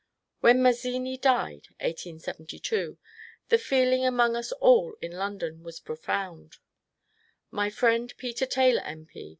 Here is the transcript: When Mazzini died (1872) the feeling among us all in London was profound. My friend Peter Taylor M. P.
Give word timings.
When 0.39 0.63
Mazzini 0.63 1.15
died 1.15 1.67
(1872) 1.79 2.97
the 3.49 3.59
feeling 3.59 4.03
among 4.03 4.35
us 4.35 4.51
all 4.53 4.95
in 4.99 5.11
London 5.11 5.61
was 5.61 5.79
profound. 5.79 6.57
My 7.51 7.69
friend 7.69 8.11
Peter 8.17 8.47
Taylor 8.47 8.81
M. 8.81 9.05
P. 9.05 9.29